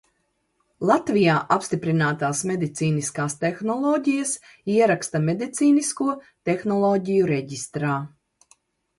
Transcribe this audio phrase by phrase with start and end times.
[0.91, 4.31] Latvijā apstiprinātās medicīniskās tehnoloģijas
[4.75, 6.07] ieraksta Medicīnisko
[6.51, 7.93] tehnoloģiju reģistrā.